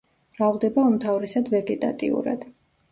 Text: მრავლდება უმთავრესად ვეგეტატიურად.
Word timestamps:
მრავლდება 0.37 0.85
უმთავრესად 0.93 1.55
ვეგეტატიურად. 1.59 2.53